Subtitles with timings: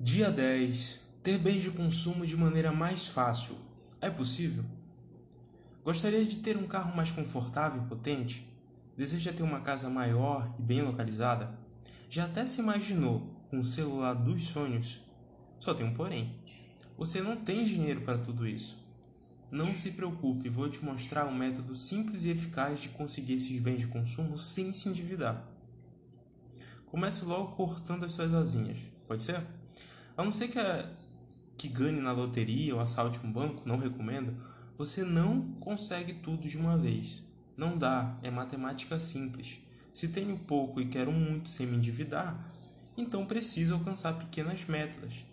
[0.00, 1.00] Dia 10.
[1.24, 3.56] Ter bens de consumo de maneira mais fácil.
[4.00, 4.64] É possível?
[5.82, 8.46] Gostaria de ter um carro mais confortável e potente?
[8.96, 11.52] Deseja ter uma casa maior e bem localizada?
[12.08, 15.00] Já até se imaginou com o celular dos sonhos?
[15.58, 16.32] Só tem um porém.
[16.96, 18.78] Você não tem dinheiro para tudo isso.
[19.50, 23.80] Não se preocupe, vou te mostrar um método simples e eficaz de conseguir esses bens
[23.80, 25.44] de consumo sem se endividar.
[26.86, 28.78] Comece logo cortando as suas asinhas,
[29.08, 29.57] pode ser?
[30.18, 30.84] A não ser que, a,
[31.56, 34.36] que ganhe na loteria ou assalte um banco, não recomendo,
[34.76, 37.24] você não consegue tudo de uma vez.
[37.56, 39.60] Não dá, é matemática simples.
[39.94, 42.52] Se tenho pouco e quero muito sem me endividar,
[42.96, 45.24] então preciso alcançar pequenas metas.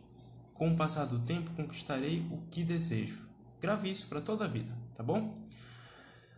[0.54, 3.28] Com o passar do tempo, conquistarei o que desejo.
[3.60, 5.44] Grave isso para toda a vida, tá bom?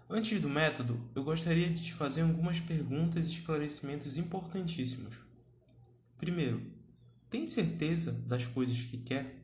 [0.10, 5.16] Antes do método, eu gostaria de te fazer algumas perguntas e esclarecimentos importantíssimos.
[6.18, 6.77] Primeiro,
[7.30, 9.44] tem certeza das coisas que quer?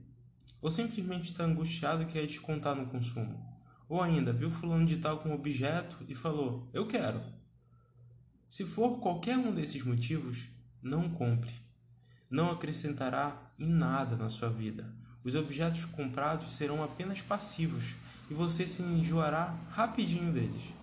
[0.62, 3.53] Ou simplesmente está angustiado e quer descontar no consumo?
[3.90, 7.22] Ou ainda, viu fulano de tal com objeto e falou, eu quero.
[8.48, 10.48] Se for qualquer um desses motivos,
[10.81, 11.52] não compre.
[12.30, 14.94] Não acrescentará em nada na sua vida.
[15.23, 17.95] Os objetos comprados serão apenas passivos
[18.30, 20.73] e você se enjoará rapidinho deles.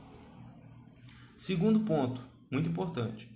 [1.38, 2.20] Segundo ponto,
[2.50, 3.28] muito importante.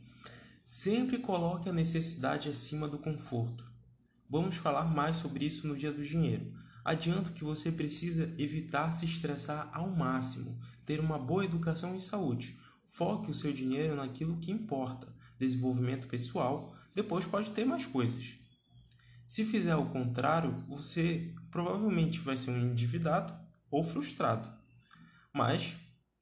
[0.65, 3.70] Sempre coloque a necessidade acima do conforto.
[4.31, 6.55] Vamos falar mais sobre isso no dia do dinheiro.
[6.83, 12.59] Adianto que você precisa evitar se estressar ao máximo, ter uma boa educação e saúde.
[12.89, 18.34] Foque o seu dinheiro naquilo que importa, desenvolvimento pessoal, depois pode ter mais coisas.
[19.27, 23.34] Se fizer o contrário, você provavelmente vai ser um endividado
[23.71, 24.51] ou frustrado.
[25.31, 25.77] Mas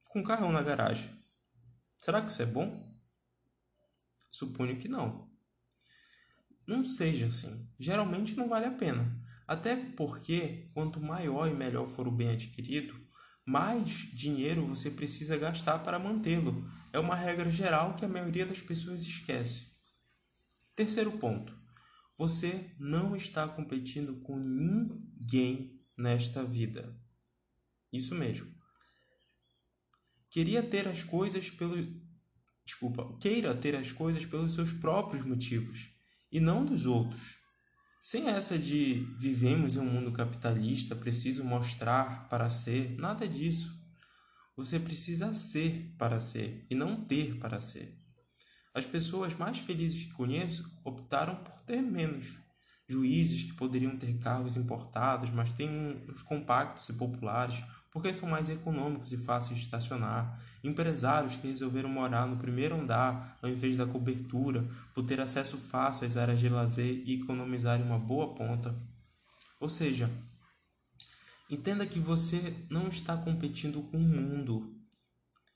[0.09, 1.11] com carrão na garagem.
[2.01, 2.92] Será que isso é bom?
[4.43, 5.31] Suponho que não.
[6.67, 7.69] Não seja assim.
[7.79, 9.17] Geralmente não vale a pena.
[9.47, 13.01] Até porque, quanto maior e melhor for o bem adquirido,
[13.47, 16.69] mais dinheiro você precisa gastar para mantê-lo.
[16.93, 19.69] É uma regra geral que a maioria das pessoas esquece.
[20.75, 21.57] Terceiro ponto.
[22.19, 27.01] Você não está competindo com ninguém nesta vida.
[27.93, 28.53] Isso mesmo.
[30.31, 31.77] Queria ter as coisas pelo
[32.65, 35.89] desculpa, queira ter as coisas pelos seus próprios motivos
[36.31, 37.37] e não dos outros.
[38.03, 43.81] Sem essa de vivemos em um mundo capitalista, preciso mostrar para ser, nada disso.
[44.57, 47.97] Você precisa ser para ser e não ter para ser.
[48.75, 52.39] As pessoas mais felizes que conheço optaram por ter menos.
[52.89, 55.71] Juízes que poderiam ter carros importados, mas têm
[56.09, 60.43] uns compactos e populares, porque são mais econômicos e fáceis de estacionar.
[60.65, 66.07] Empresários que resolveram morar no primeiro andar ao invés da cobertura, por ter acesso fácil
[66.07, 68.75] às áreas de lazer e economizarem uma boa ponta.
[69.61, 70.11] Ou seja,
[71.51, 74.75] entenda que você não está competindo com o mundo,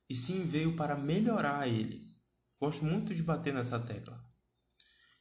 [0.09, 2.03] e sim veio para melhorar ele.
[2.61, 4.23] Gosto muito de bater nessa tecla.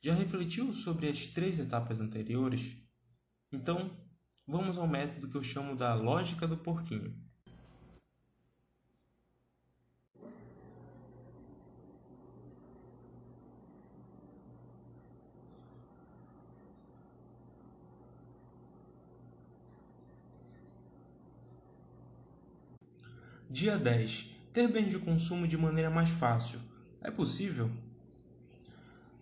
[0.04, 2.76] Já refletiu sobre as três etapas anteriores?
[3.52, 3.96] Então,
[4.48, 7.14] vamos ao método que eu chamo da lógica do porquinho.
[23.50, 24.32] Dia 10.
[24.52, 26.60] Ter bens de consumo de maneira mais fácil.
[27.02, 27.72] É possível?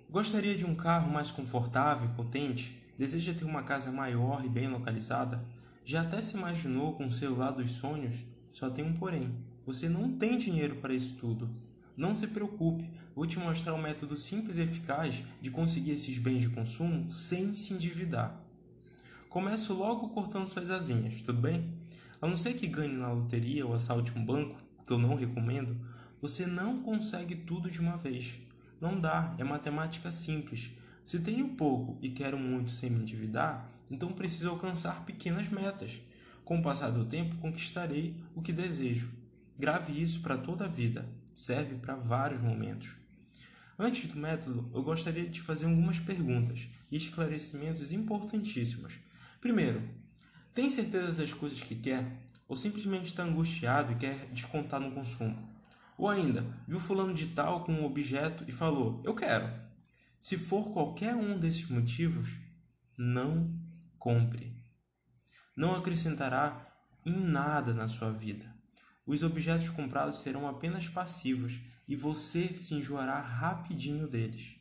[0.10, 2.83] Gostaria de um carro mais confortável e potente?
[2.98, 5.44] Deseja ter uma casa maior e bem localizada?
[5.84, 8.14] Já até se imaginou com o celular dos sonhos?
[8.54, 9.34] Só tem um porém.
[9.66, 11.50] Você não tem dinheiro para isso tudo.
[11.96, 16.42] Não se preocupe, vou te mostrar um método simples e eficaz de conseguir esses bens
[16.42, 18.42] de consumo sem se endividar.
[19.30, 21.72] Começo logo cortando suas asinhas, tudo bem?
[22.20, 24.56] A não ser que ganhe na loteria ou assalte um banco,
[24.86, 25.76] que eu não recomendo,
[26.22, 28.40] você não consegue tudo de uma vez.
[28.82, 30.72] Não dá, é matemática simples.
[31.04, 36.00] Se tenho pouco e quero muito sem me endividar, então preciso alcançar pequenas metas.
[36.46, 39.12] Com o passar do tempo, conquistarei o que desejo.
[39.58, 41.08] Grave isso para toda a vida.
[41.34, 42.96] Serve para vários momentos.
[43.78, 49.00] Antes do método, eu gostaria de te fazer algumas perguntas e esclarecimentos importantíssimos.
[49.42, 49.82] Primeiro,
[50.54, 52.06] tem certeza das coisas que quer?
[52.48, 55.38] Ou simplesmente está angustiado e quer descontar no consumo?
[55.98, 59.50] Ou ainda, viu fulano de tal com um objeto e falou, eu quero.
[60.24, 62.38] Se for qualquer um desses motivos,
[62.98, 63.46] não
[64.00, 64.56] compre.
[65.54, 66.66] Não acrescentará
[67.06, 68.56] em nada na sua vida.
[69.06, 71.60] Os objetos comprados serão apenas passivos
[71.90, 74.56] e você se enjoará rapidinho deles.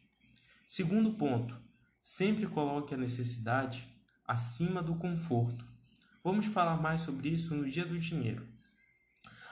[0.68, 1.56] Segundo ponto,
[2.02, 3.88] Sempre coloque a necessidade
[4.26, 5.64] acima do conforto.
[6.24, 8.44] Vamos falar mais sobre isso no dia do dinheiro.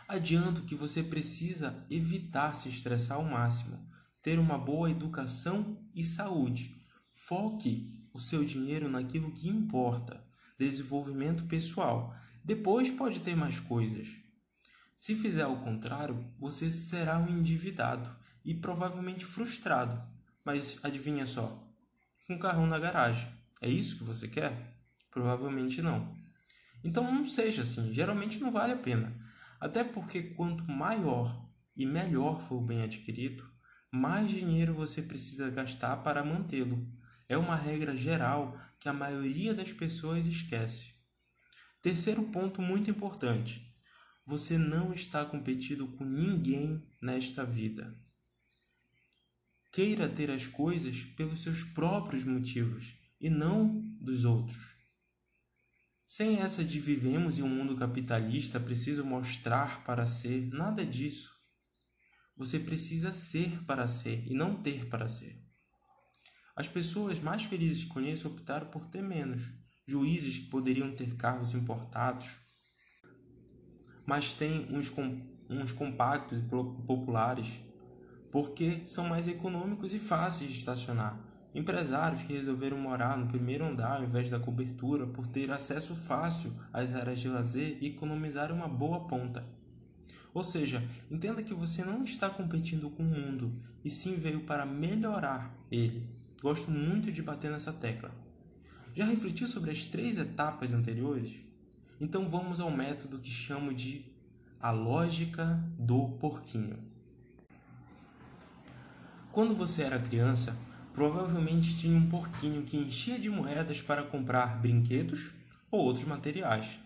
[0.09, 3.89] Adianto que você precisa evitar se estressar ao máximo,
[4.23, 6.77] ter uma boa educação e saúde.
[7.13, 10.25] Foque o seu dinheiro naquilo que importa,
[10.59, 12.15] desenvolvimento pessoal.
[12.45, 14.09] Depois pode ter mais coisas.
[14.97, 18.15] Se fizer o contrário, você será um endividado
[18.45, 20.03] e provavelmente frustrado.
[20.45, 21.67] Mas adivinha só,
[22.29, 23.29] um carrão na garagem.
[23.61, 24.77] É isso que você quer?
[25.11, 26.17] Provavelmente não.
[26.83, 29.15] Então não seja assim, geralmente não vale a pena.
[29.61, 31.47] Até porque quanto maior
[31.77, 33.50] e melhor for o bem adquirido,
[33.93, 36.87] mais dinheiro você precisa gastar para mantê-lo.
[37.29, 40.95] É uma regra geral que a maioria das pessoas esquece.
[41.83, 43.75] Terceiro ponto muito importante:
[44.25, 47.97] você não está competindo com ninguém nesta vida.
[49.73, 54.75] Queira ter as coisas pelos seus próprios motivos e não dos outros.
[56.07, 61.40] Sem essa de vivemos em um mundo capitalista, preciso mostrar para ser, nada disso.
[62.41, 65.39] Você precisa ser para ser e não ter para ser.
[66.57, 69.43] As pessoas mais felizes que conheço optaram por ter menos.
[69.87, 72.31] Juízes que poderiam ter carros importados,
[74.07, 75.21] mas têm uns, com,
[75.51, 76.39] uns compactos
[76.87, 77.61] populares
[78.33, 81.21] porque são mais econômicos e fáceis de estacionar.
[81.55, 86.55] Empresários que resolveram morar no primeiro andar ao invés da cobertura por ter acesso fácil
[86.73, 89.60] às áreas de lazer e economizar uma boa ponta.
[90.33, 93.51] Ou seja, entenda que você não está competindo com o mundo,
[93.85, 96.07] e sim veio para melhorar ele.
[96.41, 98.11] Gosto muito de bater nessa tecla.
[98.95, 101.33] Já refletiu sobre as três etapas anteriores?
[102.01, 104.05] Então vamos ao método que chamo de
[104.61, 106.79] a lógica do porquinho.
[109.33, 110.57] Quando você era criança,
[110.93, 115.31] provavelmente tinha um porquinho que enchia de moedas para comprar brinquedos
[115.71, 116.81] ou outros materiais.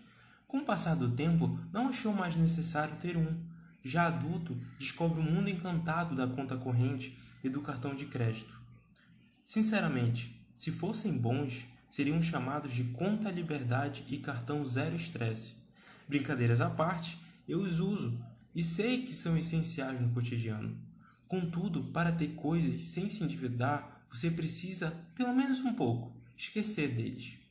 [0.55, 3.27] Com o passar do tempo, não achou mais necessário ter um.
[3.83, 8.57] Já adulto, descobre o mundo encantado da conta corrente e do cartão de crédito.
[9.45, 15.55] Sinceramente, se fossem bons, seriam chamados de conta liberdade e cartão zero estresse.
[16.07, 18.17] Brincadeiras à parte, eu os uso
[18.55, 20.73] e sei que são essenciais no cotidiano.
[21.27, 27.44] Contudo, para ter coisas sem se endividar, você precisa, pelo menos um pouco, esquecer deles.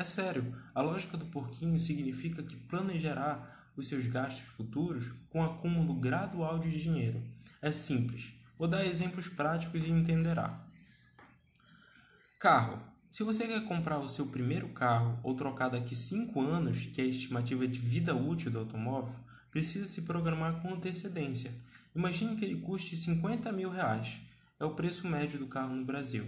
[0.00, 5.92] É sério, a lógica do porquinho significa que planejará os seus gastos futuros com acúmulo
[5.92, 7.22] gradual de dinheiro.
[7.60, 8.32] É simples.
[8.56, 10.58] Vou dar exemplos práticos e entenderá.
[12.38, 12.80] Carro.
[13.10, 17.04] Se você quer comprar o seu primeiro carro ou trocar daqui 5 anos, que é
[17.04, 19.14] a estimativa de vida útil do automóvel,
[19.50, 21.52] precisa se programar com antecedência
[21.94, 24.18] Imagine que ele custe 50 mil reais.
[24.58, 26.24] É o preço médio do carro no Brasil.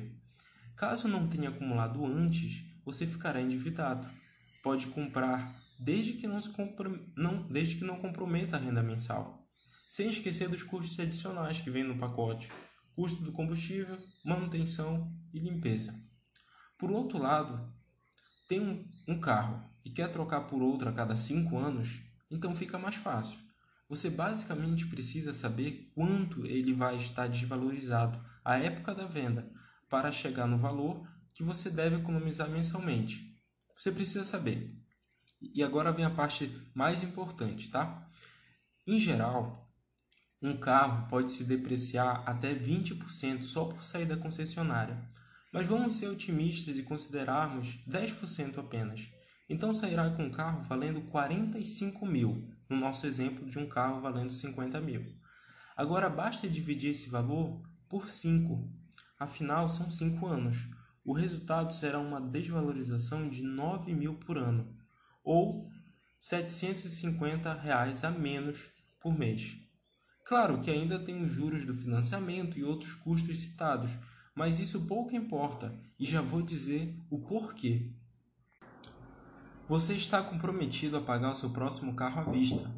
[0.76, 4.08] Caso não tenha acumulado antes, você ficará endividado.
[4.62, 6.52] Pode comprar desde que não, se
[7.16, 9.46] não, desde que não comprometa a renda mensal.
[9.88, 12.50] Sem esquecer dos custos adicionais que vêm no pacote.
[12.94, 15.94] Custo do combustível, manutenção e limpeza.
[16.78, 17.72] Por outro lado,
[18.48, 22.00] tem um, um carro e quer trocar por outro a cada 5 anos,
[22.30, 23.38] então fica mais fácil
[23.92, 29.46] você basicamente precisa saber quanto ele vai estar desvalorizado à época da venda
[29.90, 33.32] para chegar no valor que você deve economizar mensalmente.
[33.76, 34.64] Você precisa saber.
[35.40, 38.08] E agora vem a parte mais importante, tá?
[38.86, 39.72] Em geral,
[40.40, 45.00] um carro pode se depreciar até 20% só por sair da concessionária.
[45.52, 49.02] Mas vamos ser otimistas e considerarmos 10% apenas.
[49.48, 52.40] Então sairá com um carro valendo 45 mil,
[52.70, 55.04] no nosso exemplo de um carro valendo 50 mil.
[55.76, 58.56] Agora basta dividir esse valor por 5,
[59.20, 60.56] afinal são 5 anos.
[61.04, 64.64] O resultado será uma desvalorização de 9 mil por ano,
[65.24, 65.68] ou
[66.18, 69.56] 750 reais a menos por mês.
[70.24, 73.90] Claro que ainda tem os juros do financiamento e outros custos citados,
[74.34, 77.92] mas isso pouco importa e já vou dizer o porquê.
[79.68, 82.70] Você está comprometido a pagar o seu próximo carro à vista.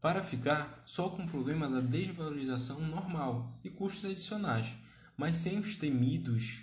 [0.00, 4.72] Para ficar só com o problema da desvalorização normal e custos adicionais,
[5.16, 6.62] mas sem os temidos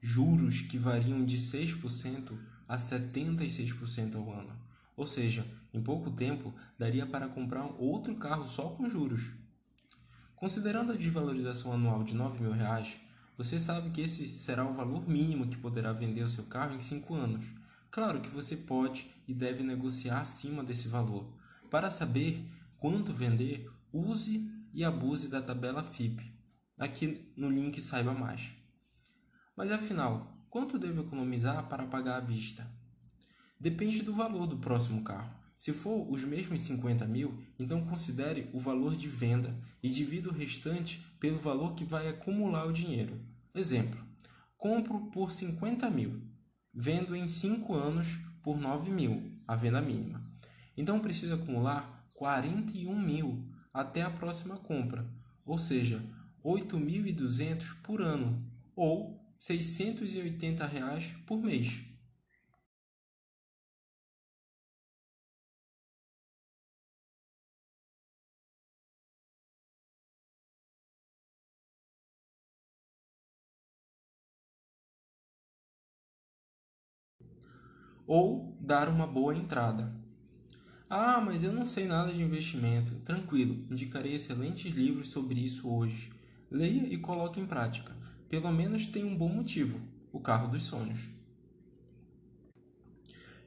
[0.00, 2.36] juros que variam de 6%
[2.68, 4.52] a 76% ao ano.
[4.96, 9.32] Ou seja, em pouco tempo daria para comprar outro carro só com juros.
[10.34, 12.96] Considerando a desvalorização anual de 9 mil reais,
[13.36, 16.80] você sabe que esse será o valor mínimo que poderá vender o seu carro em
[16.80, 17.44] 5 anos
[17.96, 21.26] Claro que você pode e deve negociar acima desse valor.
[21.70, 22.44] Para saber
[22.78, 26.30] quanto vender, use e abuse da tabela FIP.
[26.78, 28.52] Aqui no link saiba mais.
[29.56, 32.70] Mas afinal, quanto devo economizar para pagar à vista?
[33.58, 35.34] Depende do valor do próximo carro.
[35.56, 40.32] Se for os mesmos 50 mil, então considere o valor de venda e divida o
[40.32, 43.18] restante pelo valor que vai acumular o dinheiro.
[43.54, 43.98] Exemplo:
[44.58, 46.22] compro por 50 mil,
[46.74, 50.20] vendo em 5 anos por 9 mil, a venda mínima.
[50.76, 55.10] Então preciso acumular 41 mil até a próxima compra,
[55.44, 56.02] ou seja,
[56.46, 58.44] 8.200 por ano
[58.76, 61.84] ou 680 reais por mês.
[78.06, 79.92] Ou dar uma boa entrada.
[80.90, 82.92] Ah, mas eu não sei nada de investimento.
[83.04, 86.15] Tranquilo, indicarei excelentes livros sobre isso hoje.
[86.50, 87.96] Leia e coloque em prática.
[88.28, 89.80] Pelo menos tem um bom motivo:
[90.12, 91.00] o carro dos sonhos.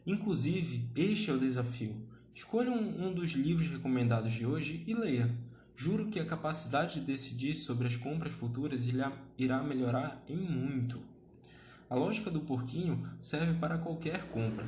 [0.06, 1.96] Inclusive, este é o desafio.
[2.34, 5.29] Escolha um, um dos livros recomendados de hoje e leia.
[5.75, 8.86] Juro que a capacidade de decidir sobre as compras futuras
[9.38, 11.00] irá melhorar em muito.
[11.89, 14.65] A lógica do porquinho serve para qualquer compra.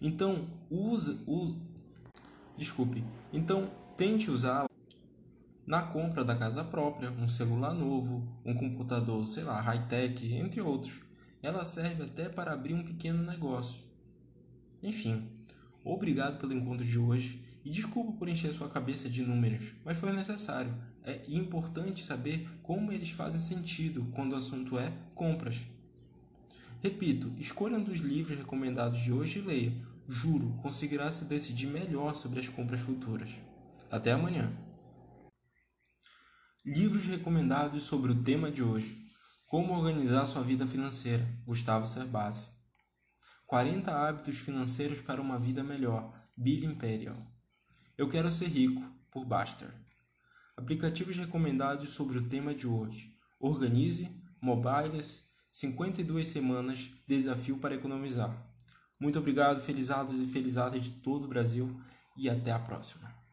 [0.00, 1.56] Então, use, use
[2.56, 3.04] desculpe.
[3.32, 4.68] Então, tente usá-la
[5.66, 11.00] na compra da casa própria, um celular novo, um computador, sei lá, high-tech, entre outros.
[11.42, 13.80] Ela serve até para abrir um pequeno negócio.
[14.82, 15.28] Enfim,
[15.82, 20.12] obrigado pelo encontro de hoje e desculpa por encher sua cabeça de números, mas foi
[20.12, 20.74] necessário.
[21.02, 25.60] É importante saber como eles fazem sentido quando o assunto é compras.
[26.82, 29.72] Repito, escolha um dos livros recomendados de hoje e leia.
[30.06, 33.30] Juro, conseguirá se decidir melhor sobre as compras futuras.
[33.90, 34.52] Até amanhã!
[36.66, 38.96] Livros recomendados sobre o tema de hoje:
[39.46, 42.46] Como organizar sua vida financeira, Gustavo Cerbasi.
[43.46, 47.18] 40 hábitos financeiros para uma vida melhor, Bill Imperial.
[47.98, 49.74] Eu quero ser rico, por Baster.
[50.56, 54.08] Aplicativos recomendados sobre o tema de hoje: Organize,
[54.40, 58.34] Mobiles, 52 semanas, desafio para economizar.
[58.98, 61.78] Muito obrigado, felizados e felizadas de todo o Brasil,
[62.16, 63.23] e até a próxima.